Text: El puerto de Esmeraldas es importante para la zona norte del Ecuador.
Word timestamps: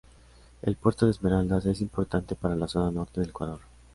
El 0.63 0.77
puerto 0.77 1.05
de 1.05 1.11
Esmeraldas 1.11 1.67
es 1.67 1.79
importante 1.79 2.33
para 2.35 2.55
la 2.55 2.67
zona 2.67 2.89
norte 2.89 3.19
del 3.21 3.29
Ecuador. 3.29 3.59